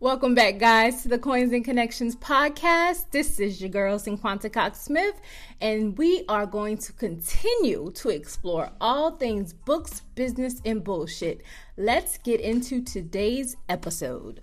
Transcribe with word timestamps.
Welcome 0.00 0.34
back, 0.34 0.58
guys, 0.58 1.02
to 1.02 1.08
the 1.08 1.20
Coins 1.20 1.52
and 1.52 1.64
Connections 1.64 2.16
podcast. 2.16 3.12
This 3.12 3.38
is 3.38 3.60
your 3.60 3.70
girl, 3.70 3.96
Cinquanta 3.96 4.52
Cox 4.52 4.80
Smith, 4.80 5.20
and 5.60 5.96
we 5.96 6.24
are 6.28 6.46
going 6.46 6.78
to 6.78 6.92
continue 6.92 7.92
to 7.92 8.08
explore 8.08 8.72
all 8.80 9.12
things 9.12 9.52
books, 9.52 10.02
business, 10.16 10.60
and 10.64 10.82
bullshit. 10.82 11.42
Let's 11.76 12.18
get 12.18 12.40
into 12.40 12.82
today's 12.82 13.56
episode. 13.68 14.42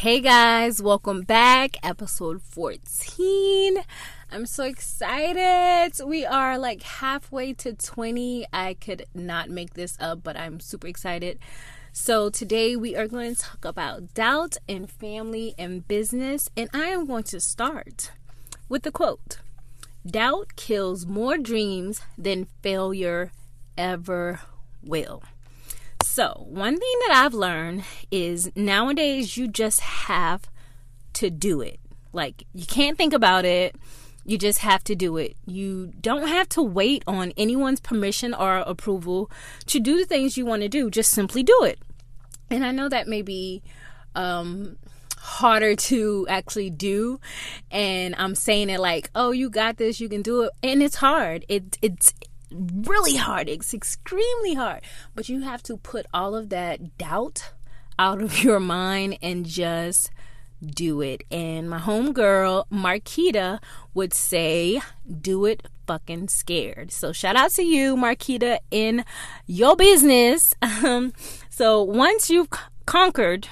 Hey 0.00 0.20
guys, 0.20 0.82
welcome 0.82 1.22
back. 1.22 1.78
Episode 1.82 2.42
14. 2.42 3.78
I'm 4.30 4.44
so 4.44 4.64
excited. 4.64 6.04
We 6.04 6.26
are 6.26 6.58
like 6.58 6.82
halfway 6.82 7.54
to 7.54 7.72
20. 7.72 8.46
I 8.52 8.74
could 8.74 9.06
not 9.14 9.48
make 9.48 9.72
this 9.72 9.96
up, 9.98 10.22
but 10.22 10.36
I'm 10.36 10.60
super 10.60 10.86
excited. 10.86 11.38
So, 11.94 12.28
today 12.28 12.76
we 12.76 12.94
are 12.94 13.08
going 13.08 13.34
to 13.34 13.40
talk 13.40 13.64
about 13.64 14.12
doubt 14.12 14.58
in 14.68 14.86
family 14.86 15.54
and 15.56 15.88
business, 15.88 16.50
and 16.54 16.68
I 16.74 16.88
am 16.88 17.06
going 17.06 17.24
to 17.24 17.40
start 17.40 18.12
with 18.68 18.82
the 18.82 18.92
quote 18.92 19.38
Doubt 20.06 20.56
kills 20.56 21.06
more 21.06 21.38
dreams 21.38 22.02
than 22.18 22.48
failure 22.60 23.32
ever 23.78 24.40
will. 24.82 25.22
So, 26.16 26.46
one 26.48 26.78
thing 26.78 26.94
that 27.06 27.14
I've 27.14 27.34
learned 27.34 27.84
is 28.10 28.50
nowadays 28.56 29.36
you 29.36 29.48
just 29.48 29.80
have 29.80 30.44
to 31.12 31.28
do 31.28 31.60
it. 31.60 31.78
Like, 32.14 32.44
you 32.54 32.64
can't 32.64 32.96
think 32.96 33.12
about 33.12 33.44
it 33.44 33.76
you 34.24 34.38
just 34.38 34.60
have 34.60 34.82
to 34.84 34.94
do 34.96 35.18
it. 35.18 35.36
You 35.46 35.92
don't 36.00 36.26
have 36.26 36.48
to 36.48 36.62
wait 36.62 37.04
on 37.06 37.32
anyone's 37.36 37.80
permission 37.80 38.32
or 38.32 38.56
approval 38.56 39.30
to 39.66 39.78
do 39.78 39.98
the 39.98 40.06
things 40.06 40.36
you 40.38 40.46
want 40.46 40.62
to 40.62 40.68
do. 40.68 40.90
Just 40.90 41.12
simply 41.12 41.42
do 41.44 41.62
it. 41.62 41.78
And 42.50 42.64
I 42.64 42.72
know 42.72 42.88
that 42.88 43.06
may 43.06 43.22
be 43.22 43.62
um, 44.16 44.78
harder 45.18 45.76
to 45.76 46.26
actually 46.28 46.70
do. 46.70 47.20
And 47.70 48.16
I'm 48.16 48.34
saying 48.34 48.70
it 48.70 48.80
like, 48.80 49.10
oh, 49.14 49.30
you 49.30 49.50
got 49.50 49.76
this, 49.76 50.00
you 50.00 50.08
can 50.08 50.22
do 50.22 50.42
it. 50.42 50.50
And 50.62 50.82
it's 50.82 50.96
hard. 50.96 51.44
It, 51.48 51.78
it's 51.80 52.12
really 52.50 53.16
hard. 53.16 53.48
It's 53.48 53.74
extremely 53.74 54.54
hard. 54.54 54.82
But 55.14 55.28
you 55.28 55.42
have 55.42 55.62
to 55.64 55.76
put 55.76 56.06
all 56.12 56.34
of 56.34 56.48
that 56.50 56.98
doubt 56.98 57.52
out 57.98 58.22
of 58.22 58.38
your 58.44 58.60
mind 58.60 59.18
and 59.22 59.46
just 59.46 60.10
do 60.64 61.00
it. 61.00 61.22
And 61.30 61.68
my 61.68 61.78
homegirl, 61.78 62.64
Marquita, 62.70 63.60
would 63.94 64.14
say, 64.14 64.80
do 65.20 65.44
it 65.44 65.68
fucking 65.86 66.28
scared. 66.28 66.92
So 66.92 67.12
shout 67.12 67.36
out 67.36 67.52
to 67.52 67.62
you, 67.62 67.96
Marquita, 67.96 68.58
in 68.70 69.04
your 69.46 69.76
business. 69.76 70.54
Um, 70.84 71.14
so 71.48 71.82
once 71.82 72.28
you've 72.28 72.50
conquered 72.84 73.48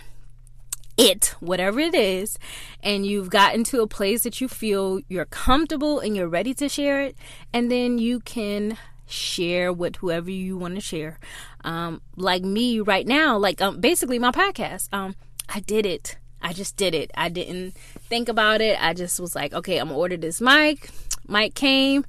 it, 0.96 1.34
whatever 1.40 1.80
it 1.80 1.94
is, 1.94 2.38
and 2.82 3.06
you've 3.06 3.30
gotten 3.30 3.64
to 3.64 3.82
a 3.82 3.86
place 3.86 4.22
that 4.22 4.40
you 4.40 4.48
feel 4.48 5.00
you're 5.08 5.24
comfortable 5.24 5.98
and 6.00 6.16
you're 6.16 6.28
ready 6.28 6.54
to 6.54 6.68
share 6.68 7.02
it, 7.02 7.16
and 7.52 7.70
then 7.70 7.98
you 7.98 8.20
can 8.20 8.78
share 9.06 9.72
with 9.72 9.96
whoever 9.96 10.30
you 10.30 10.56
want 10.56 10.74
to 10.74 10.80
share. 10.80 11.18
Um, 11.64 12.00
like 12.16 12.42
me 12.42 12.80
right 12.80 13.06
now, 13.06 13.36
like 13.36 13.60
um, 13.60 13.80
basically 13.80 14.18
my 14.18 14.30
podcast. 14.30 14.88
Um, 14.92 15.14
I 15.48 15.60
did 15.60 15.86
it. 15.86 16.16
I 16.40 16.52
just 16.52 16.76
did 16.76 16.94
it. 16.94 17.10
I 17.16 17.28
didn't 17.28 17.74
think 18.08 18.28
about 18.28 18.60
it. 18.60 18.76
I 18.82 18.92
just 18.92 19.18
was 19.18 19.34
like, 19.34 19.54
okay, 19.54 19.78
I'm 19.78 19.88
gonna 19.88 19.98
order 19.98 20.16
this 20.16 20.40
mic. 20.40 20.90
Mic 21.26 21.54
came. 21.54 22.04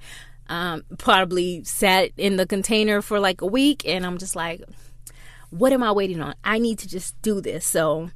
Um, 0.47 0.83
probably 0.97 1.63
sat 1.63 2.11
in 2.17 2.35
the 2.35 2.45
container 2.45 3.01
for 3.01 3.19
like 3.19 3.41
a 3.41 3.47
week, 3.47 3.87
and 3.87 4.05
I'm 4.05 4.17
just 4.17 4.35
like, 4.35 4.61
what 5.49 5.71
am 5.71 5.83
I 5.83 5.91
waiting 5.93 6.21
on? 6.21 6.35
I 6.43 6.59
need 6.59 6.79
to 6.79 6.87
just 6.87 7.19
do 7.21 7.39
this. 7.39 7.65
So 7.65 8.09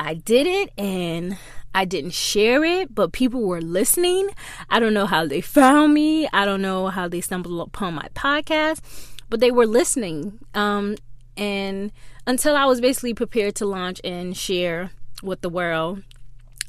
I 0.00 0.14
did 0.14 0.46
it, 0.46 0.70
and 0.78 1.36
I 1.74 1.84
didn't 1.84 2.14
share 2.14 2.64
it, 2.64 2.94
but 2.94 3.12
people 3.12 3.42
were 3.42 3.60
listening. 3.60 4.30
I 4.70 4.80
don't 4.80 4.94
know 4.94 5.06
how 5.06 5.26
they 5.26 5.42
found 5.42 5.92
me. 5.92 6.26
I 6.32 6.46
don't 6.46 6.62
know 6.62 6.88
how 6.88 7.06
they 7.06 7.20
stumbled 7.20 7.68
upon 7.68 7.94
my 7.94 8.08
podcast, 8.14 8.80
but 9.28 9.40
they 9.40 9.50
were 9.50 9.66
listening. 9.66 10.38
Um, 10.54 10.96
and 11.36 11.92
until 12.26 12.56
I 12.56 12.64
was 12.64 12.80
basically 12.80 13.12
prepared 13.12 13.54
to 13.56 13.66
launch 13.66 14.00
and 14.02 14.36
share 14.36 14.90
with 15.22 15.42
the 15.42 15.48
world. 15.50 16.02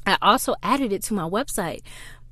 I 0.06 0.18
also 0.20 0.54
added 0.62 0.92
it 0.92 1.02
to 1.04 1.14
my 1.14 1.28
website, 1.28 1.82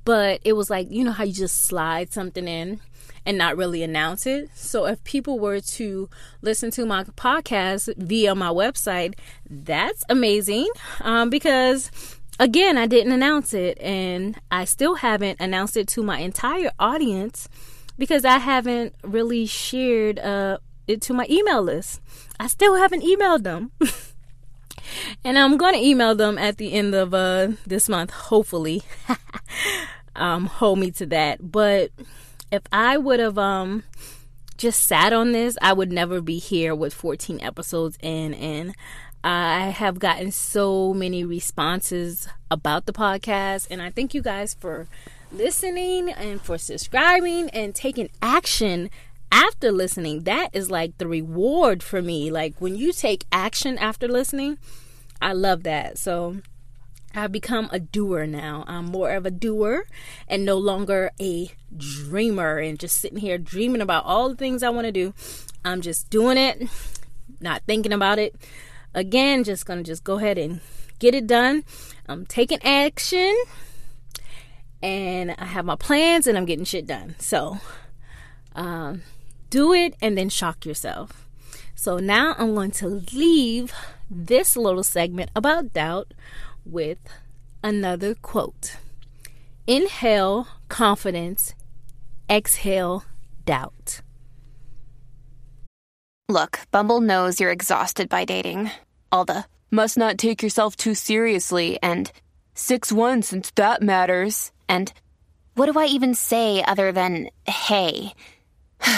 but 0.05 0.41
it 0.43 0.53
was 0.53 0.69
like, 0.69 0.91
you 0.91 1.03
know, 1.03 1.11
how 1.11 1.23
you 1.23 1.33
just 1.33 1.61
slide 1.61 2.11
something 2.11 2.47
in 2.47 2.79
and 3.25 3.37
not 3.37 3.57
really 3.57 3.83
announce 3.83 4.25
it. 4.25 4.49
So 4.55 4.85
if 4.85 5.03
people 5.03 5.39
were 5.39 5.59
to 5.59 6.09
listen 6.41 6.71
to 6.71 6.85
my 6.85 7.03
podcast 7.03 7.95
via 7.97 8.33
my 8.35 8.49
website, 8.49 9.15
that's 9.49 10.03
amazing 10.09 10.69
um, 11.01 11.29
because 11.29 11.91
again, 12.39 12.77
I 12.77 12.87
didn't 12.87 13.11
announce 13.11 13.53
it 13.53 13.79
and 13.79 14.39
I 14.49 14.65
still 14.65 14.95
haven't 14.95 15.39
announced 15.39 15.77
it 15.77 15.87
to 15.89 16.03
my 16.03 16.19
entire 16.19 16.71
audience 16.79 17.47
because 17.97 18.25
I 18.25 18.39
haven't 18.39 18.95
really 19.03 19.45
shared 19.45 20.17
uh, 20.17 20.57
it 20.87 21.01
to 21.03 21.13
my 21.13 21.27
email 21.29 21.61
list. 21.61 22.01
I 22.39 22.47
still 22.47 22.75
haven't 22.75 23.03
emailed 23.03 23.43
them. 23.43 23.71
and 25.23 25.37
I'm 25.37 25.57
going 25.57 25.73
to 25.73 25.79
email 25.79 26.15
them 26.15 26.37
at 26.37 26.57
the 26.57 26.73
end 26.73 26.95
of 26.95 27.13
uh, 27.13 27.49
this 27.65 27.87
month, 27.87 28.11
hopefully. 28.11 28.83
um, 30.15 30.45
hold 30.47 30.79
me 30.79 30.91
to 30.91 31.05
that. 31.07 31.51
But 31.51 31.91
if 32.51 32.63
I 32.71 32.97
would 32.97 33.19
have 33.19 33.37
um, 33.37 33.83
just 34.57 34.85
sat 34.85 35.13
on 35.13 35.31
this, 35.31 35.57
I 35.61 35.73
would 35.73 35.91
never 35.91 36.21
be 36.21 36.39
here 36.39 36.73
with 36.73 36.93
14 36.93 37.39
episodes 37.41 37.97
in. 38.01 38.33
And 38.33 38.75
I 39.23 39.69
have 39.69 39.99
gotten 39.99 40.31
so 40.31 40.93
many 40.93 41.23
responses 41.23 42.27
about 42.49 42.85
the 42.85 42.93
podcast. 42.93 43.67
And 43.69 43.81
I 43.81 43.91
thank 43.91 44.13
you 44.13 44.21
guys 44.21 44.55
for 44.55 44.87
listening 45.31 46.09
and 46.09 46.41
for 46.41 46.57
subscribing 46.57 47.49
and 47.51 47.73
taking 47.75 48.09
action 48.21 48.89
after 49.31 49.71
listening, 49.71 50.23
that 50.23 50.49
is 50.53 50.69
like 50.69 50.97
the 50.97 51.07
reward 51.07 51.81
for 51.81 52.01
me. 52.01 52.29
Like 52.29 52.55
when 52.59 52.75
you 52.75 52.91
take 52.91 53.25
action 53.31 53.77
after 53.77 54.07
listening, 54.07 54.57
I 55.21 55.33
love 55.33 55.63
that. 55.63 55.97
So 55.97 56.37
I've 57.13 57.31
become 57.31 57.69
a 57.71 57.79
doer 57.79 58.25
now. 58.25 58.63
I'm 58.67 58.85
more 58.85 59.11
of 59.11 59.25
a 59.25 59.31
doer 59.31 59.85
and 60.27 60.45
no 60.45 60.57
longer 60.57 61.11
a 61.19 61.51
dreamer 61.75 62.57
and 62.57 62.79
just 62.79 62.99
sitting 62.99 63.19
here 63.19 63.37
dreaming 63.37 63.81
about 63.81 64.05
all 64.05 64.29
the 64.29 64.35
things 64.35 64.63
I 64.63 64.69
want 64.69 64.85
to 64.85 64.91
do. 64.91 65.13
I'm 65.63 65.81
just 65.81 66.09
doing 66.09 66.37
it, 66.37 66.63
not 67.39 67.63
thinking 67.67 67.93
about 67.93 68.17
it. 68.17 68.35
Again, 68.93 69.43
just 69.43 69.65
gonna 69.65 69.83
just 69.83 70.03
go 70.03 70.17
ahead 70.17 70.37
and 70.37 70.61
get 70.99 71.13
it 71.13 71.27
done. 71.27 71.63
I'm 72.07 72.25
taking 72.25 72.61
action 72.63 73.35
and 74.81 75.35
I 75.37 75.45
have 75.45 75.65
my 75.65 75.75
plans 75.75 76.27
and 76.27 76.37
I'm 76.37 76.45
getting 76.45 76.65
shit 76.65 76.87
done. 76.87 77.15
So, 77.19 77.59
um, 78.55 79.03
do 79.49 79.73
it 79.73 79.95
and 80.01 80.17
then 80.17 80.29
shock 80.29 80.65
yourself. 80.65 81.20
So 81.81 81.97
now 81.97 82.35
I'm 82.37 82.53
going 82.53 82.69
to 82.73 83.01
leave 83.11 83.73
this 84.07 84.55
little 84.55 84.83
segment 84.83 85.31
about 85.35 85.73
doubt 85.73 86.13
with 86.63 86.99
another 87.63 88.13
quote 88.13 88.75
Inhale 89.65 90.47
confidence, 90.69 91.55
exhale 92.29 93.05
doubt. 93.45 94.01
Look, 96.29 96.59
Bumble 96.69 97.01
knows 97.01 97.41
you're 97.41 97.49
exhausted 97.49 98.09
by 98.09 98.25
dating. 98.25 98.69
All 99.11 99.25
the 99.25 99.45
must 99.71 99.97
not 99.97 100.19
take 100.19 100.43
yourself 100.43 100.75
too 100.75 100.93
seriously 100.93 101.79
and 101.81 102.11
6 102.53 102.91
1 102.91 103.23
since 103.23 103.49
that 103.55 103.81
matters. 103.81 104.51
And 104.69 104.93
what 105.55 105.65
do 105.65 105.79
I 105.79 105.87
even 105.87 106.13
say 106.13 106.63
other 106.63 106.91
than 106.91 107.31
hey? 107.47 108.13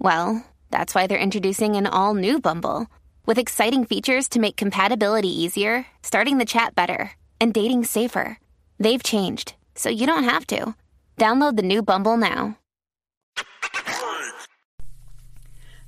Well, 0.00 0.44
that's 0.70 0.94
why 0.94 1.06
they're 1.06 1.18
introducing 1.18 1.76
an 1.76 1.86
all 1.86 2.14
new 2.14 2.40
Bumble 2.40 2.86
with 3.26 3.38
exciting 3.38 3.84
features 3.84 4.28
to 4.30 4.40
make 4.40 4.56
compatibility 4.56 5.28
easier, 5.28 5.86
starting 6.02 6.38
the 6.38 6.44
chat 6.44 6.74
better, 6.74 7.12
and 7.40 7.52
dating 7.54 7.84
safer. 7.84 8.38
They've 8.78 9.02
changed, 9.02 9.54
so 9.74 9.88
you 9.88 10.06
don't 10.06 10.24
have 10.24 10.46
to. 10.48 10.74
Download 11.18 11.56
the 11.56 11.62
new 11.62 11.82
Bumble 11.82 12.16
now. 12.16 12.56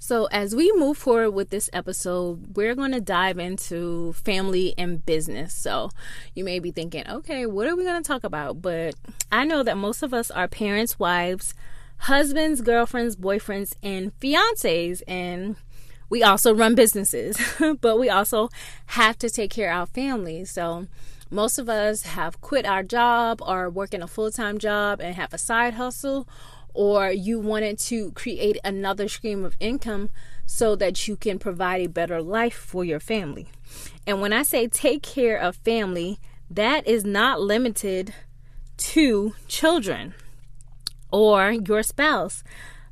So, 0.03 0.25
as 0.33 0.57
we 0.57 0.73
move 0.73 0.99
forward 0.99 1.31
with 1.31 1.51
this 1.51 1.71
episode, 1.73 2.57
we're 2.57 2.75
going 2.75 2.91
to 2.91 3.01
dive 3.01 3.39
into 3.39 4.13
family 4.15 4.75
and 4.77 5.07
business. 5.07 5.55
So, 5.55 5.91
you 6.35 6.43
may 6.43 6.59
be 6.59 6.73
thinking, 6.73 7.07
okay, 7.09 7.47
what 7.47 7.69
are 7.69 7.77
we 7.77 7.85
going 7.85 8.03
to 8.03 8.09
talk 8.09 8.25
about? 8.25 8.61
But 8.61 8.97
I 9.31 9.45
know 9.45 9.63
that 9.63 9.77
most 9.77 10.03
of 10.03 10.13
us 10.13 10.31
are 10.33 10.49
parents, 10.49 10.99
wives, 10.99 11.55
husbands, 12.01 12.61
girlfriends, 12.61 13.17
boyfriends, 13.17 13.75
and 13.83 14.19
fiancés. 14.21 15.03
And 15.07 15.57
we 16.09 16.23
also 16.23 16.55
run 16.55 16.75
businesses, 16.75 17.39
but 17.81 17.99
we 17.99 18.09
also 18.09 18.49
have 18.87 19.19
to 19.19 19.31
take 19.31 19.51
care 19.51 19.71
of 19.71 19.79
our 19.79 19.87
families. 19.87 20.51
So 20.51 20.87
most 21.31 21.59
of 21.59 21.69
us 21.69 22.03
have 22.03 22.41
quit 22.41 22.67
our 22.67 22.83
job 22.83 23.41
or 23.43 23.69
working 23.71 24.03
a 24.03 24.09
full 24.09 24.31
time 24.31 24.59
job 24.59 25.01
and 25.01 25.15
have 25.15 25.35
a 25.35 25.39
side 25.39 25.75
hustle, 25.75 26.27
or 26.73 27.11
you 27.11 27.39
wanted 27.39 27.79
to 27.79 28.13
create 28.13 28.59
another 28.65 29.09
stream 29.09 29.45
of 29.45 29.57
income 29.61 30.11
so 30.47 30.75
that 30.77 31.07
you 31.07 31.17
can 31.17 31.39
provide 31.39 31.81
a 31.83 31.89
better 31.89 32.23
life 32.23 32.55
for 32.55 32.85
your 32.85 32.99
family. 32.99 33.49
And 34.07 34.21
when 34.21 34.33
I 34.33 34.43
say 34.43 34.67
take 34.67 35.03
care 35.03 35.37
of 35.37 35.57
family, 35.57 36.19
that 36.51 36.87
is 36.89 37.05
not 37.05 37.41
limited 37.41 38.15
to 38.79 39.35
children 39.47 40.15
or 41.13 41.53
your 41.53 41.83
spouse. 41.83 42.43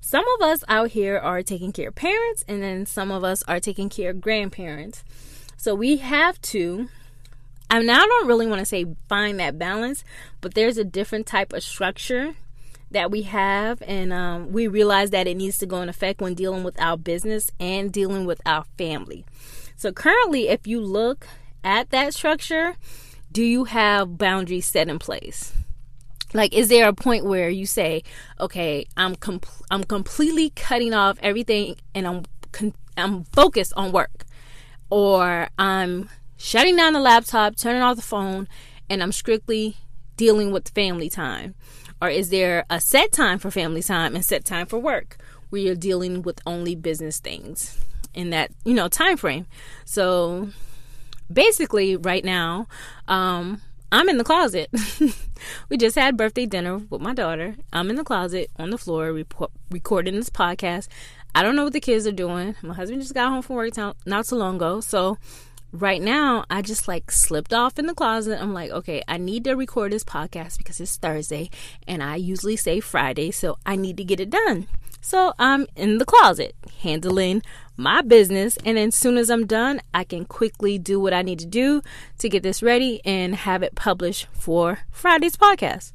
Some 0.00 0.24
of 0.36 0.46
us 0.46 0.64
out 0.68 0.90
here 0.90 1.18
are 1.18 1.42
taking 1.42 1.72
care 1.72 1.88
of 1.88 1.94
parents, 1.94 2.44
and 2.48 2.62
then 2.62 2.86
some 2.86 3.10
of 3.10 3.24
us 3.24 3.42
are 3.44 3.60
taking 3.60 3.88
care 3.88 4.10
of 4.10 4.20
grandparents. 4.20 5.04
So 5.56 5.74
we 5.74 5.96
have 5.96 6.40
to 6.42 6.88
I 7.70 7.78
I 7.78 7.82
don't 7.82 8.26
really 8.26 8.46
want 8.46 8.60
to 8.60 8.66
say 8.66 8.86
find 9.08 9.38
that 9.40 9.58
balance, 9.58 10.04
but 10.40 10.54
there's 10.54 10.78
a 10.78 10.84
different 10.84 11.26
type 11.26 11.52
of 11.52 11.62
structure 11.62 12.34
that 12.90 13.10
we 13.10 13.22
have, 13.22 13.82
and 13.82 14.12
um, 14.12 14.52
we 14.52 14.66
realize 14.66 15.10
that 15.10 15.26
it 15.26 15.36
needs 15.36 15.58
to 15.58 15.66
go 15.66 15.82
in 15.82 15.90
effect 15.90 16.22
when 16.22 16.34
dealing 16.34 16.64
with 16.64 16.80
our 16.80 16.96
business 16.96 17.50
and 17.60 17.92
dealing 17.92 18.24
with 18.24 18.40
our 18.46 18.64
family. 18.78 19.26
So, 19.76 19.92
currently, 19.92 20.48
if 20.48 20.66
you 20.66 20.80
look 20.80 21.26
at 21.62 21.90
that 21.90 22.14
structure, 22.14 22.76
do 23.30 23.42
you 23.42 23.64
have 23.64 24.16
boundaries 24.16 24.66
set 24.66 24.88
in 24.88 24.98
place? 24.98 25.52
Like, 26.34 26.52
is 26.52 26.68
there 26.68 26.88
a 26.88 26.92
point 26.92 27.24
where 27.24 27.48
you 27.48 27.66
say, 27.66 28.02
"Okay, 28.38 28.86
I'm 28.96 29.14
com- 29.16 29.40
I'm 29.70 29.84
completely 29.84 30.50
cutting 30.50 30.94
off 30.94 31.18
everything, 31.22 31.76
and 31.94 32.06
I'm 32.06 32.22
con- 32.52 32.74
I'm 32.96 33.24
focused 33.24 33.72
on 33.76 33.92
work," 33.92 34.24
or 34.90 35.48
I'm 35.58 36.10
shutting 36.36 36.76
down 36.76 36.92
the 36.92 37.00
laptop, 37.00 37.56
turning 37.56 37.82
off 37.82 37.96
the 37.96 38.02
phone, 38.02 38.48
and 38.88 39.02
I'm 39.02 39.12
strictly 39.12 39.76
dealing 40.18 40.50
with 40.50 40.68
family 40.70 41.08
time? 41.08 41.54
Or 42.02 42.10
is 42.10 42.28
there 42.28 42.66
a 42.68 42.80
set 42.80 43.12
time 43.12 43.38
for 43.38 43.50
family 43.50 43.82
time 43.82 44.14
and 44.14 44.24
set 44.24 44.44
time 44.44 44.66
for 44.66 44.78
work 44.78 45.16
where 45.48 45.62
you're 45.62 45.74
dealing 45.74 46.20
with 46.22 46.40
only 46.46 46.74
business 46.74 47.18
things 47.18 47.78
in 48.12 48.30
that, 48.30 48.50
you 48.64 48.74
know, 48.74 48.88
time 48.88 49.16
frame? 49.16 49.46
So 49.86 50.50
basically 51.32 51.96
right 51.96 52.24
now, 52.24 52.66
um, 53.06 53.62
I'm 53.90 54.08
in 54.08 54.18
the 54.18 54.24
closet. 54.24 54.70
we 55.70 55.78
just 55.78 55.96
had 55.96 56.16
birthday 56.16 56.44
dinner 56.44 56.76
with 56.76 57.00
my 57.00 57.14
daughter. 57.14 57.56
I'm 57.72 57.88
in 57.88 57.96
the 57.96 58.04
closet 58.04 58.50
on 58.56 58.70
the 58.70 58.76
floor 58.76 59.12
report, 59.12 59.50
recording 59.70 60.14
this 60.14 60.28
podcast. 60.28 60.88
I 61.34 61.42
don't 61.42 61.56
know 61.56 61.64
what 61.64 61.72
the 61.72 61.80
kids 61.80 62.06
are 62.06 62.12
doing. 62.12 62.54
My 62.62 62.74
husband 62.74 63.00
just 63.00 63.14
got 63.14 63.30
home 63.30 63.42
from 63.42 63.56
work 63.56 63.74
not 63.76 64.26
too 64.26 64.36
long 64.36 64.56
ago. 64.56 64.80
So 64.80 65.16
right 65.72 66.00
now 66.00 66.44
I 66.50 66.62
just 66.62 66.88
like 66.88 67.10
slipped 67.10 67.52
off 67.52 67.78
in 67.78 67.86
the 67.86 67.94
closet. 67.94 68.40
I'm 68.40 68.54
like, 68.54 68.70
okay, 68.70 69.02
I 69.08 69.18
need 69.18 69.44
to 69.44 69.54
record 69.54 69.92
this 69.92 70.04
podcast 70.04 70.58
because 70.58 70.80
it's 70.80 70.96
Thursday 70.96 71.50
and 71.86 72.02
I 72.02 72.16
usually 72.16 72.56
say 72.56 72.80
Friday, 72.80 73.30
so 73.30 73.58
I 73.66 73.76
need 73.76 73.96
to 73.98 74.04
get 74.04 74.20
it 74.20 74.30
done. 74.30 74.66
So 75.00 75.32
I'm 75.38 75.66
in 75.76 75.98
the 75.98 76.04
closet 76.04 76.54
handling 76.82 77.42
my 77.76 78.02
business 78.02 78.58
and 78.64 78.78
as 78.78 78.94
soon 78.94 79.16
as 79.16 79.30
I'm 79.30 79.46
done, 79.46 79.80
I 79.94 80.04
can 80.04 80.24
quickly 80.24 80.78
do 80.78 80.98
what 80.98 81.12
I 81.12 81.22
need 81.22 81.38
to 81.40 81.46
do 81.46 81.82
to 82.18 82.28
get 82.28 82.42
this 82.42 82.62
ready 82.62 83.00
and 83.04 83.34
have 83.34 83.62
it 83.62 83.74
published 83.74 84.26
for 84.32 84.80
Friday's 84.90 85.36
podcast 85.36 85.92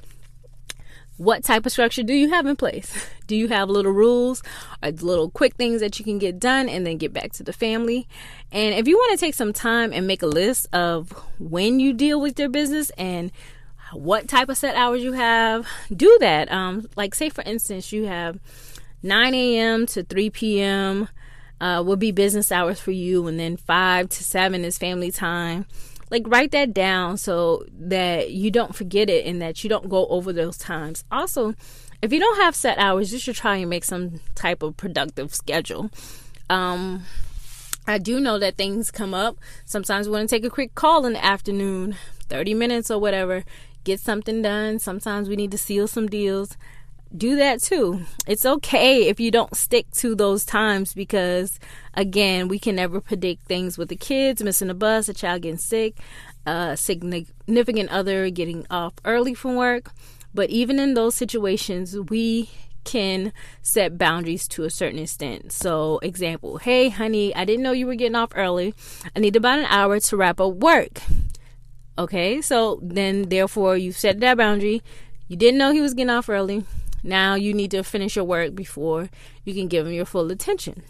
what 1.17 1.43
type 1.43 1.65
of 1.65 1.71
structure 1.71 2.03
do 2.03 2.13
you 2.13 2.29
have 2.29 2.45
in 2.45 2.55
place? 2.55 3.07
Do 3.27 3.37
you 3.37 3.47
have 3.47 3.69
little 3.69 3.93
rules 3.93 4.43
or 4.83 4.91
little 4.91 5.29
quick 5.29 5.55
things 5.55 5.79
that 5.79 5.97
you 5.97 6.03
can 6.03 6.17
get 6.17 6.39
done 6.39 6.67
and 6.67 6.85
then 6.85 6.97
get 6.97 7.13
back 7.13 7.31
to 7.33 7.43
the 7.43 7.53
family? 7.53 8.07
And 8.51 8.75
if 8.75 8.87
you 8.87 8.97
want 8.97 9.17
to 9.17 9.25
take 9.25 9.33
some 9.33 9.53
time 9.53 9.93
and 9.93 10.05
make 10.05 10.21
a 10.21 10.27
list 10.27 10.67
of 10.73 11.11
when 11.39 11.79
you 11.79 11.93
deal 11.93 12.19
with 12.19 12.37
your 12.37 12.49
business 12.49 12.89
and 12.97 13.31
what 13.93 14.27
type 14.27 14.49
of 14.49 14.57
set 14.57 14.75
hours 14.75 15.01
you 15.01 15.13
have, 15.13 15.67
do 15.95 16.17
that. 16.19 16.51
Um, 16.51 16.89
like, 16.97 17.15
say, 17.15 17.29
for 17.29 17.43
instance, 17.43 17.93
you 17.93 18.05
have 18.05 18.39
9 19.01 19.33
a.m. 19.33 19.85
to 19.87 20.03
3 20.03 20.29
p.m. 20.31 21.07
Uh, 21.61 21.81
will 21.85 21.95
be 21.95 22.11
business 22.11 22.51
hours 22.51 22.79
for 22.79 22.91
you, 22.91 23.25
and 23.27 23.39
then 23.39 23.55
5 23.55 24.09
to 24.09 24.23
7 24.23 24.65
is 24.65 24.77
family 24.77 25.11
time 25.11 25.65
like 26.13 26.27
write 26.27 26.51
that 26.51 26.75
down 26.75 27.17
so 27.17 27.65
that 27.71 28.29
you 28.29 28.51
don't 28.51 28.75
forget 28.75 29.09
it 29.09 29.25
and 29.25 29.41
that 29.41 29.63
you 29.63 29.69
don't 29.69 29.89
go 29.89 30.05
over 30.07 30.31
those 30.31 30.59
times. 30.59 31.03
Also, 31.11 31.55
if 32.03 32.13
you 32.13 32.19
don't 32.19 32.39
have 32.39 32.55
set 32.55 32.77
hours, 32.77 33.11
you 33.11 33.17
should 33.17 33.35
try 33.35 33.55
and 33.55 33.69
make 33.69 33.83
some 33.83 34.19
type 34.35 34.61
of 34.61 34.77
productive 34.77 35.33
schedule. 35.33 35.89
Um, 36.51 37.05
I 37.87 37.97
do 37.97 38.19
know 38.19 38.37
that 38.37 38.57
things 38.57 38.91
come 38.91 39.15
up. 39.15 39.39
Sometimes 39.65 40.07
we 40.07 40.13
want 40.13 40.29
to 40.29 40.35
take 40.35 40.45
a 40.45 40.51
quick 40.51 40.75
call 40.75 41.07
in 41.07 41.13
the 41.13 41.25
afternoon, 41.25 41.95
30 42.29 42.53
minutes 42.53 42.91
or 42.91 42.99
whatever, 42.99 43.43
get 43.83 43.99
something 43.99 44.43
done. 44.43 44.77
Sometimes 44.77 45.27
we 45.27 45.35
need 45.35 45.49
to 45.49 45.57
seal 45.57 45.87
some 45.87 46.05
deals 46.05 46.57
do 47.15 47.35
that 47.35 47.61
too. 47.61 48.01
It's 48.27 48.45
okay 48.45 49.07
if 49.07 49.19
you 49.19 49.31
don't 49.31 49.55
stick 49.55 49.89
to 49.91 50.15
those 50.15 50.45
times 50.45 50.93
because, 50.93 51.59
again, 51.93 52.47
we 52.47 52.59
can 52.59 52.75
never 52.75 52.99
predict 52.99 53.43
things 53.43 53.77
with 53.77 53.89
the 53.89 53.95
kids 53.95 54.43
missing 54.43 54.69
a 54.69 54.73
bus, 54.73 55.09
a 55.09 55.13
child 55.13 55.43
getting 55.43 55.57
sick, 55.57 55.97
a 56.45 56.75
significant 56.75 57.89
other 57.89 58.29
getting 58.29 58.65
off 58.69 58.93
early 59.05 59.33
from 59.33 59.55
work. 59.55 59.91
But 60.33 60.49
even 60.49 60.79
in 60.79 60.95
those 60.95 61.13
situations, 61.15 61.97
we 61.97 62.49
can 62.83 63.31
set 63.61 63.97
boundaries 63.97 64.47
to 64.49 64.63
a 64.63 64.69
certain 64.69 64.99
extent. 64.99 65.51
So, 65.51 65.99
example, 65.99 66.57
hey, 66.57 66.89
honey, 66.89 67.33
I 67.35 67.45
didn't 67.45 67.63
know 67.63 67.71
you 67.71 67.85
were 67.85 67.95
getting 67.95 68.15
off 68.15 68.31
early. 68.35 68.73
I 69.15 69.19
need 69.19 69.35
about 69.35 69.59
an 69.59 69.65
hour 69.65 69.99
to 69.99 70.17
wrap 70.17 70.41
up 70.41 70.55
work. 70.55 70.99
Okay, 71.97 72.41
so 72.41 72.79
then 72.81 73.29
therefore 73.29 73.77
you 73.77 73.91
set 73.91 74.19
that 74.19 74.37
boundary. 74.37 74.81
You 75.27 75.37
didn't 75.37 75.59
know 75.59 75.71
he 75.71 75.79
was 75.79 75.93
getting 75.93 76.09
off 76.09 76.27
early 76.27 76.65
now 77.03 77.35
you 77.35 77.53
need 77.53 77.71
to 77.71 77.83
finish 77.83 78.15
your 78.15 78.25
work 78.25 78.55
before 78.55 79.09
you 79.43 79.53
can 79.53 79.67
give 79.67 79.85
him 79.85 79.93
your 79.93 80.05
full 80.05 80.31
attention. 80.31 80.83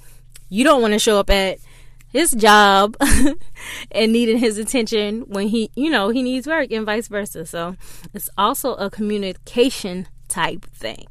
You 0.50 0.63
don't 0.63 0.81
want 0.81 0.94
to 0.94 1.00
show 1.00 1.19
up 1.19 1.30
at 1.30 1.60
his 2.07 2.31
job 2.31 2.95
and 3.92 4.13
needing 4.13 4.38
his 4.38 4.60
attention 4.60 5.21
when 5.21 5.48
he, 5.48 5.71
you 5.75 5.89
know, 5.89 6.10
he 6.10 6.21
needs 6.21 6.45
work 6.45 6.71
and 6.71 6.86
vice 6.86 7.07
versa. 7.07 7.45
So 7.45 7.75
it's 8.13 8.30
also 8.38 8.75
a 8.75 8.89
communication 8.89 10.07
type 10.27 10.63
thing. 10.65 11.07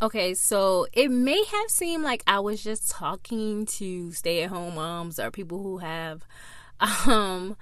Okay, 0.00 0.34
so 0.34 0.86
it 0.92 1.10
may 1.10 1.42
have 1.42 1.70
seemed 1.70 2.04
like 2.04 2.22
I 2.26 2.40
was 2.40 2.62
just 2.62 2.90
talking 2.90 3.64
to 3.66 4.12
stay 4.12 4.42
at 4.42 4.50
home 4.50 4.74
moms 4.74 5.18
or 5.18 5.30
people 5.30 5.62
who 5.62 5.78
have 5.78 6.22
um 7.06 7.56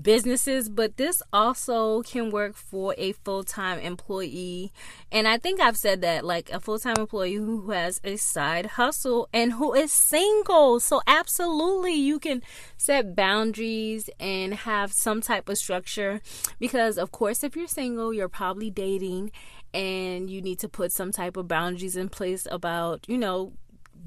businesses, 0.00 0.68
but 0.68 0.96
this 0.96 1.22
also 1.32 2.02
can 2.02 2.30
work 2.30 2.54
for 2.54 2.94
a 2.96 3.12
full 3.12 3.44
time 3.44 3.78
employee. 3.80 4.72
And 5.10 5.26
I 5.26 5.38
think 5.38 5.60
I've 5.60 5.76
said 5.76 6.00
that 6.02 6.24
like 6.24 6.50
a 6.50 6.60
full 6.60 6.78
time 6.78 6.96
employee 6.98 7.34
who 7.34 7.70
has 7.70 8.00
a 8.04 8.16
side 8.16 8.66
hustle 8.66 9.28
and 9.32 9.54
who 9.54 9.74
is 9.74 9.92
single. 9.92 10.80
So, 10.80 11.00
absolutely, 11.06 11.94
you 11.94 12.18
can 12.18 12.42
set 12.76 13.14
boundaries 13.14 14.08
and 14.20 14.54
have 14.54 14.92
some 14.92 15.20
type 15.20 15.48
of 15.48 15.58
structure 15.58 16.20
because, 16.58 16.98
of 16.98 17.12
course, 17.12 17.42
if 17.42 17.56
you're 17.56 17.66
single, 17.66 18.12
you're 18.12 18.28
probably 18.28 18.70
dating 18.70 19.32
and 19.74 20.30
you 20.30 20.40
need 20.40 20.58
to 20.60 20.68
put 20.68 20.92
some 20.92 21.12
type 21.12 21.36
of 21.36 21.48
boundaries 21.48 21.96
in 21.96 22.08
place 22.08 22.46
about, 22.50 23.04
you 23.08 23.18
know, 23.18 23.52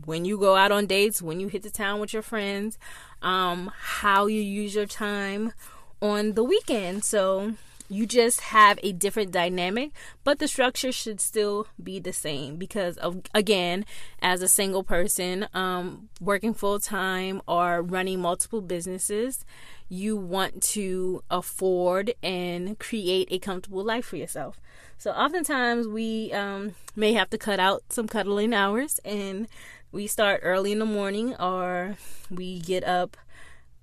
when 0.05 0.25
you 0.25 0.37
go 0.37 0.55
out 0.55 0.71
on 0.71 0.85
dates, 0.87 1.21
when 1.21 1.39
you 1.39 1.47
hit 1.47 1.63
the 1.63 1.69
town 1.69 1.99
with 1.99 2.13
your 2.13 2.21
friends, 2.21 2.79
um, 3.21 3.71
how 3.75 4.25
you 4.25 4.41
use 4.41 4.73
your 4.73 4.87
time 4.87 5.53
on 6.01 6.33
the 6.33 6.43
weekend. 6.43 7.03
So 7.03 7.53
you 7.91 8.05
just 8.05 8.39
have 8.39 8.79
a 8.83 8.93
different 8.93 9.31
dynamic, 9.31 9.91
but 10.23 10.39
the 10.39 10.47
structure 10.47 10.93
should 10.93 11.19
still 11.19 11.67
be 11.81 11.99
the 11.99 12.13
same 12.13 12.55
because 12.55 12.95
of 12.97 13.21
again, 13.33 13.85
as 14.21 14.41
a 14.41 14.47
single 14.47 14.83
person, 14.83 15.45
um, 15.53 16.07
working 16.21 16.53
full 16.53 16.79
time 16.79 17.41
or 17.47 17.81
running 17.81 18.21
multiple 18.21 18.61
businesses, 18.61 19.45
you 19.89 20.15
want 20.15 20.63
to 20.63 21.21
afford 21.29 22.13
and 22.23 22.79
create 22.79 23.27
a 23.29 23.39
comfortable 23.39 23.83
life 23.83 24.05
for 24.05 24.15
yourself. 24.15 24.61
So 24.97 25.11
oftentimes 25.11 25.85
we 25.85 26.31
um, 26.31 26.75
may 26.95 27.11
have 27.11 27.29
to 27.31 27.37
cut 27.37 27.59
out 27.59 27.83
some 27.89 28.07
cuddling 28.07 28.53
hours 28.53 29.01
and 29.03 29.49
we 29.91 30.07
start 30.07 30.39
early 30.43 30.71
in 30.71 30.79
the 30.79 30.85
morning 30.85 31.35
or 31.35 31.97
we 32.29 32.61
get 32.61 32.85
up 32.85 33.17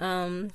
um, 0.00 0.52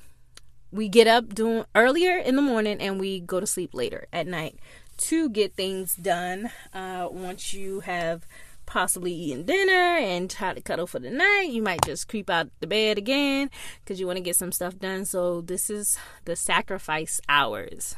we 0.74 0.88
get 0.88 1.06
up 1.06 1.32
doing 1.32 1.64
earlier 1.76 2.18
in 2.18 2.34
the 2.34 2.42
morning 2.42 2.80
and 2.80 2.98
we 2.98 3.20
go 3.20 3.38
to 3.38 3.46
sleep 3.46 3.72
later 3.74 4.06
at 4.12 4.26
night 4.26 4.58
to 4.96 5.30
get 5.30 5.54
things 5.54 5.94
done. 5.94 6.50
Uh, 6.72 7.08
once 7.10 7.54
you 7.54 7.80
have 7.80 8.26
possibly 8.66 9.12
eaten 9.12 9.44
dinner 9.44 9.72
and 9.72 10.28
try 10.28 10.52
to 10.52 10.60
cuddle 10.60 10.86
for 10.86 10.98
the 10.98 11.10
night 11.10 11.48
you 11.50 11.62
might 11.62 11.84
just 11.84 12.08
creep 12.08 12.30
out 12.30 12.48
the 12.60 12.66
bed 12.66 12.96
again 12.98 13.50
because 13.84 14.00
you 14.00 14.06
want 14.06 14.16
to 14.16 14.22
get 14.22 14.34
some 14.34 14.50
stuff 14.50 14.76
done. 14.80 15.04
So 15.04 15.42
this 15.42 15.70
is 15.70 15.96
the 16.24 16.34
sacrifice 16.34 17.20
hours. 17.28 17.94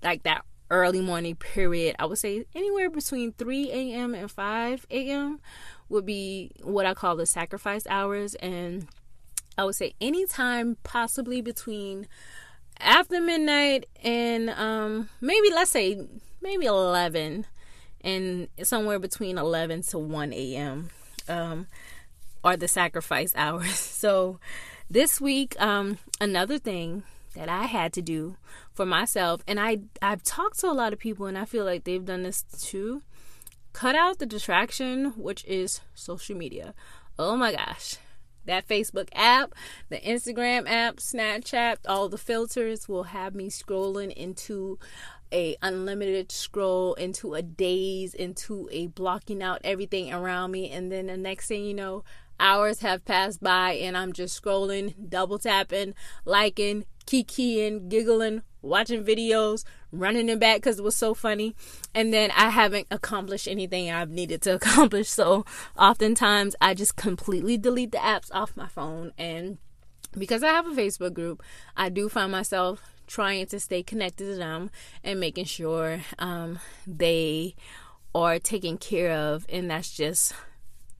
Like 0.00 0.22
that 0.22 0.44
early 0.70 1.02
morning 1.02 1.36
period 1.36 1.94
i 1.98 2.06
would 2.06 2.16
say 2.16 2.46
anywhere 2.54 2.88
between 2.88 3.30
3 3.32 3.70
a.m 3.70 4.14
and 4.14 4.30
5 4.30 4.86
a.m 4.90 5.38
would 5.90 6.06
be 6.06 6.50
what 6.62 6.86
i 6.86 6.94
call 6.94 7.14
the 7.14 7.26
sacrifice 7.26 7.86
hours. 7.88 8.34
And 8.36 8.88
I 9.56 9.64
would 9.64 9.74
say 9.74 9.94
anytime 10.00 10.76
possibly 10.82 11.40
between 11.42 12.06
after 12.80 13.20
midnight 13.20 13.86
and 14.02 14.50
um 14.50 15.08
maybe 15.20 15.50
let's 15.52 15.70
say 15.70 16.06
maybe 16.40 16.66
11 16.66 17.46
and 18.02 18.48
somewhere 18.62 18.98
between 18.98 19.38
11 19.38 19.82
to 19.82 19.98
1 19.98 20.32
a.m. 20.32 20.90
um 21.28 21.66
are 22.42 22.56
the 22.56 22.68
sacrifice 22.68 23.32
hours. 23.36 23.74
So 23.78 24.40
this 24.90 25.20
week 25.20 25.60
um 25.60 25.98
another 26.20 26.58
thing 26.58 27.04
that 27.34 27.48
I 27.48 27.64
had 27.64 27.92
to 27.94 28.02
do 28.02 28.36
for 28.72 28.84
myself 28.84 29.42
and 29.46 29.60
I 29.60 29.80
I've 30.00 30.22
talked 30.22 30.58
to 30.60 30.70
a 30.70 30.72
lot 30.72 30.92
of 30.92 30.98
people 30.98 31.26
and 31.26 31.38
I 31.38 31.44
feel 31.44 31.64
like 31.64 31.84
they've 31.84 32.04
done 32.04 32.22
this 32.22 32.42
too. 32.42 33.02
Cut 33.72 33.94
out 33.94 34.18
the 34.18 34.26
distraction 34.26 35.12
which 35.16 35.44
is 35.44 35.80
social 35.94 36.36
media. 36.36 36.74
Oh 37.18 37.36
my 37.36 37.52
gosh 37.52 37.98
that 38.46 38.68
Facebook 38.68 39.08
app, 39.14 39.54
the 39.88 39.98
Instagram 39.98 40.68
app, 40.68 40.96
Snapchat, 40.96 41.78
all 41.88 42.08
the 42.08 42.18
filters 42.18 42.88
will 42.88 43.04
have 43.04 43.34
me 43.34 43.48
scrolling 43.48 44.12
into 44.12 44.78
a 45.32 45.56
unlimited 45.62 46.30
scroll 46.30 46.92
into 46.94 47.32
a 47.32 47.40
daze 47.40 48.12
into 48.12 48.68
a 48.70 48.86
blocking 48.88 49.42
out 49.42 49.60
everything 49.64 50.12
around 50.12 50.50
me. 50.50 50.70
And 50.70 50.92
then 50.92 51.06
the 51.06 51.16
next 51.16 51.48
thing 51.48 51.64
you 51.64 51.74
know 51.74 52.04
hours 52.38 52.80
have 52.80 53.04
passed 53.04 53.42
by 53.42 53.72
and 53.72 53.96
I'm 53.96 54.12
just 54.12 54.40
scrolling, 54.42 54.94
double 55.08 55.38
tapping, 55.38 55.94
liking, 56.24 56.84
kikiing, 57.06 57.88
giggling, 57.88 58.42
watching 58.62 59.04
videos, 59.04 59.64
running 59.90 60.28
it 60.28 60.40
back 60.40 60.56
because 60.56 60.78
it 60.78 60.84
was 60.84 60.96
so 60.96 61.14
funny. 61.14 61.54
And 61.94 62.12
then 62.12 62.30
I 62.32 62.50
haven't 62.50 62.86
accomplished 62.90 63.48
anything 63.48 63.90
I've 63.90 64.10
needed 64.10 64.42
to 64.42 64.54
accomplish. 64.56 65.08
So 65.08 65.44
oftentimes 65.76 66.56
I 66.60 66.74
just 66.74 66.96
completely 66.96 67.58
delete 67.58 67.92
the 67.92 67.98
apps 67.98 68.30
off 68.32 68.56
my 68.56 68.68
phone. 68.68 69.12
And 69.18 69.58
because 70.16 70.42
I 70.42 70.48
have 70.48 70.66
a 70.66 70.70
Facebook 70.70 71.14
group, 71.14 71.42
I 71.76 71.88
do 71.88 72.08
find 72.08 72.32
myself 72.32 72.82
trying 73.06 73.46
to 73.46 73.60
stay 73.60 73.82
connected 73.82 74.26
to 74.26 74.36
them 74.36 74.70
and 75.04 75.20
making 75.20 75.44
sure 75.44 76.00
um, 76.18 76.58
they 76.86 77.54
are 78.14 78.38
taken 78.38 78.78
care 78.78 79.12
of. 79.12 79.46
And 79.48 79.70
that's 79.70 79.94
just 79.94 80.34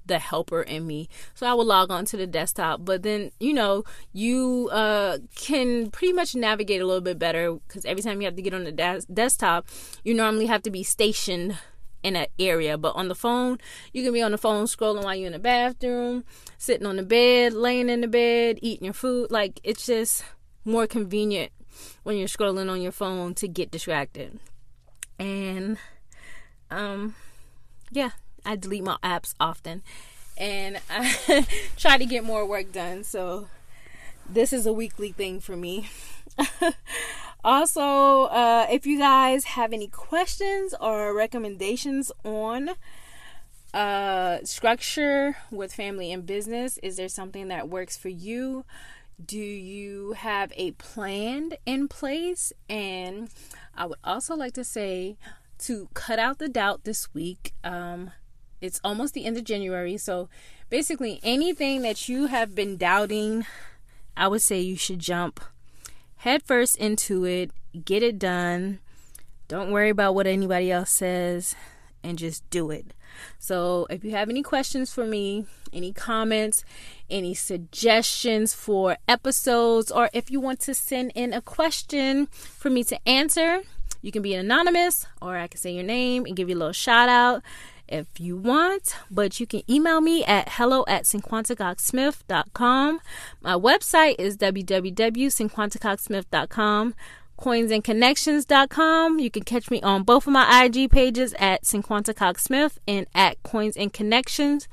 the 0.06 0.18
helper 0.18 0.62
in 0.62 0.86
me. 0.86 1.08
So 1.34 1.46
I 1.46 1.54
will 1.54 1.64
log 1.64 1.90
on 1.90 2.04
to 2.06 2.16
the 2.16 2.26
desktop, 2.26 2.84
but 2.84 3.02
then 3.02 3.30
you 3.40 3.52
know 3.52 3.84
you 4.12 4.68
uh, 4.72 5.18
can 5.34 5.90
pretty 5.90 6.12
much 6.12 6.34
navigate 6.34 6.80
a 6.80 6.86
little 6.86 7.00
bit 7.00 7.18
better 7.18 7.54
because 7.66 7.84
every 7.84 8.02
time 8.02 8.20
you 8.20 8.26
have 8.26 8.36
to 8.36 8.42
get 8.42 8.54
on 8.54 8.64
the 8.64 8.72
des- 8.72 9.06
desktop, 9.12 9.66
you 10.04 10.14
normally 10.14 10.46
have 10.46 10.62
to 10.62 10.70
be 10.70 10.82
stationed 10.82 11.56
in 12.02 12.16
an 12.16 12.26
area. 12.38 12.76
But 12.76 12.96
on 12.96 13.08
the 13.08 13.14
phone, 13.14 13.58
you 13.92 14.02
can 14.02 14.12
be 14.12 14.22
on 14.22 14.32
the 14.32 14.38
phone 14.38 14.66
scrolling 14.66 15.04
while 15.04 15.14
you're 15.14 15.26
in 15.26 15.32
the 15.32 15.38
bathroom, 15.38 16.24
sitting 16.58 16.86
on 16.86 16.96
the 16.96 17.02
bed, 17.02 17.52
laying 17.52 17.88
in 17.88 18.00
the 18.00 18.08
bed, 18.08 18.58
eating 18.62 18.84
your 18.84 18.94
food. 18.94 19.30
Like 19.30 19.60
it's 19.62 19.86
just 19.86 20.24
more 20.64 20.86
convenient 20.86 21.52
when 22.02 22.16
you're 22.16 22.28
scrolling 22.28 22.70
on 22.70 22.80
your 22.80 22.92
phone 22.92 23.34
to 23.34 23.48
get 23.48 23.70
distracted. 23.70 24.38
And 25.18 25.78
um 26.70 27.14
yeah, 27.90 28.10
I 28.44 28.56
delete 28.56 28.84
my 28.84 28.96
apps 29.02 29.34
often 29.40 29.82
and 30.36 30.80
I 30.90 31.46
try 31.76 31.98
to 31.98 32.06
get 32.06 32.24
more 32.24 32.46
work 32.46 32.72
done. 32.72 33.04
So 33.04 33.48
this 34.28 34.52
is 34.52 34.66
a 34.66 34.72
weekly 34.72 35.12
thing 35.12 35.40
for 35.40 35.56
me. 35.56 35.88
also, 37.44 38.24
uh, 38.24 38.66
if 38.70 38.86
you 38.86 38.98
guys 38.98 39.44
have 39.44 39.72
any 39.72 39.88
questions 39.88 40.74
or 40.80 41.14
recommendations 41.14 42.12
on 42.24 42.70
uh, 43.74 44.38
structure 44.44 45.36
with 45.50 45.72
family 45.72 46.12
and 46.12 46.26
business, 46.26 46.78
is 46.82 46.96
there 46.96 47.08
something 47.08 47.48
that 47.48 47.68
works 47.68 47.96
for 47.96 48.08
you? 48.08 48.64
Do 49.24 49.38
you 49.38 50.12
have 50.12 50.52
a 50.56 50.72
plan 50.72 51.52
in 51.64 51.86
place? 51.88 52.52
And 52.68 53.28
I 53.76 53.86
would 53.86 53.98
also 54.02 54.34
like 54.34 54.54
to 54.54 54.64
say 54.64 55.16
to 55.60 55.88
cut 55.94 56.18
out 56.18 56.38
the 56.38 56.48
doubt 56.48 56.84
this 56.84 57.14
week. 57.14 57.52
Um, 57.62 58.10
it's 58.62 58.80
almost 58.82 59.12
the 59.12 59.26
end 59.26 59.36
of 59.36 59.44
January. 59.44 59.96
So 59.96 60.28
basically, 60.70 61.20
anything 61.22 61.82
that 61.82 62.08
you 62.08 62.26
have 62.26 62.54
been 62.54 62.76
doubting, 62.76 63.44
I 64.16 64.28
would 64.28 64.42
say 64.42 64.60
you 64.60 64.76
should 64.76 65.00
jump 65.00 65.40
headfirst 66.22 66.76
into 66.76 67.24
it, 67.24 67.50
get 67.84 68.00
it 68.02 68.16
done. 68.16 68.78
Don't 69.48 69.72
worry 69.72 69.90
about 69.90 70.14
what 70.14 70.28
anybody 70.28 70.70
else 70.70 70.90
says 70.90 71.56
and 72.04 72.16
just 72.16 72.48
do 72.48 72.70
it. 72.70 72.94
So, 73.38 73.86
if 73.90 74.04
you 74.04 74.12
have 74.12 74.30
any 74.30 74.42
questions 74.42 74.94
for 74.94 75.04
me, 75.04 75.46
any 75.72 75.92
comments, 75.92 76.64
any 77.10 77.34
suggestions 77.34 78.54
for 78.54 78.96
episodes, 79.06 79.90
or 79.90 80.08
if 80.14 80.30
you 80.30 80.40
want 80.40 80.60
to 80.60 80.74
send 80.74 81.12
in 81.14 81.32
a 81.32 81.42
question 81.42 82.26
for 82.26 82.70
me 82.70 82.84
to 82.84 83.08
answer, 83.08 83.62
you 84.00 84.12
can 84.12 84.22
be 84.22 84.34
anonymous, 84.34 85.06
or 85.20 85.36
I 85.36 85.48
can 85.48 85.60
say 85.60 85.72
your 85.72 85.84
name 85.84 86.24
and 86.24 86.36
give 86.36 86.48
you 86.48 86.54
a 86.54 86.58
little 86.58 86.72
shout 86.72 87.08
out 87.08 87.42
if 87.92 88.18
you 88.18 88.36
want, 88.36 88.96
but 89.10 89.38
you 89.38 89.46
can 89.46 89.62
email 89.70 90.00
me 90.00 90.24
at 90.24 90.48
hello 90.48 90.84
at 90.88 91.04
cinquantacoxsmith.com. 91.04 93.00
My 93.42 93.54
website 93.54 94.14
is 94.18 94.38
www.cinquantacoxsmith.com. 94.38 96.94
Coinsandconnections.com. 97.38 99.18
You 99.18 99.30
can 99.30 99.42
catch 99.42 99.70
me 99.70 99.82
on 99.82 100.04
both 100.04 100.26
of 100.26 100.32
my 100.32 100.64
IG 100.64 100.90
pages 100.90 101.34
at 101.38 101.64
Cinquanta 101.64 102.78
and 102.86 103.06
at 103.14 103.42
Coins 103.42 103.76
and 103.76 103.92
Connections. 103.92 104.68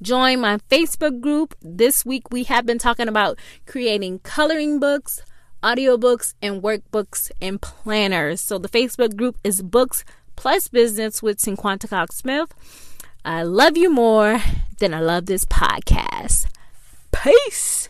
Join 0.00 0.40
my 0.40 0.58
Facebook 0.70 1.20
group. 1.20 1.54
This 1.60 2.04
week 2.04 2.30
we 2.30 2.44
have 2.44 2.64
been 2.66 2.78
talking 2.78 3.08
about 3.08 3.38
creating 3.66 4.20
coloring 4.20 4.78
books, 4.78 5.22
audiobooks, 5.62 6.34
and 6.40 6.62
workbooks 6.62 7.32
and 7.40 7.60
planners. 7.60 8.40
So 8.40 8.58
the 8.58 8.68
Facebook 8.68 9.16
group 9.16 9.36
is 9.42 9.60
Books 9.62 10.04
plus 10.38 10.68
business 10.68 11.20
with 11.20 11.38
Cinquanta 11.38 11.88
Cox 11.88 12.14
Smith. 12.14 12.54
I 13.24 13.42
love 13.42 13.76
you 13.76 13.90
more 13.90 14.40
than 14.78 14.94
I 14.94 15.00
love 15.00 15.26
this 15.26 15.44
podcast. 15.44 16.46
Peace. 17.10 17.88